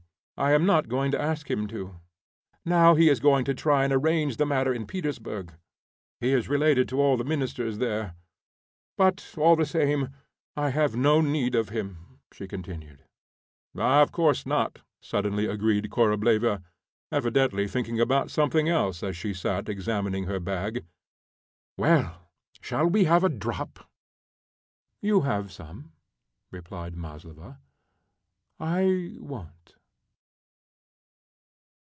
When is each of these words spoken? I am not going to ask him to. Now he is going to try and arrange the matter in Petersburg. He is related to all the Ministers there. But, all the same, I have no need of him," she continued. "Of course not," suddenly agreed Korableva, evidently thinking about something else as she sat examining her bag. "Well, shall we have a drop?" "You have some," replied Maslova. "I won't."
I 0.37 0.53
am 0.53 0.65
not 0.65 0.87
going 0.89 1.11
to 1.11 1.21
ask 1.21 1.51
him 1.51 1.67
to. 1.67 1.97
Now 2.65 2.95
he 2.95 3.09
is 3.09 3.19
going 3.19 3.45
to 3.45 3.53
try 3.53 3.83
and 3.83 3.93
arrange 3.93 4.37
the 4.37 4.45
matter 4.47 4.73
in 4.73 4.87
Petersburg. 4.87 5.53
He 6.19 6.33
is 6.33 6.49
related 6.49 6.89
to 6.89 6.99
all 6.99 7.15
the 7.15 7.23
Ministers 7.23 7.77
there. 7.77 8.15
But, 8.97 9.35
all 9.37 9.55
the 9.55 9.67
same, 9.67 10.09
I 10.57 10.69
have 10.71 10.95
no 10.95 11.21
need 11.21 11.53
of 11.53 11.69
him," 11.69 12.19
she 12.33 12.47
continued. 12.47 13.03
"Of 13.75 14.11
course 14.11 14.43
not," 14.47 14.81
suddenly 14.99 15.45
agreed 15.45 15.91
Korableva, 15.91 16.63
evidently 17.11 17.67
thinking 17.67 17.99
about 17.99 18.31
something 18.31 18.67
else 18.67 19.03
as 19.03 19.15
she 19.15 19.35
sat 19.35 19.69
examining 19.69 20.23
her 20.23 20.39
bag. 20.39 20.83
"Well, 21.77 22.17
shall 22.61 22.87
we 22.87 23.03
have 23.03 23.23
a 23.23 23.29
drop?" 23.29 23.87
"You 25.03 25.21
have 25.21 25.51
some," 25.51 25.91
replied 26.49 26.95
Maslova. 26.95 27.59
"I 28.59 29.11
won't." 29.19 29.75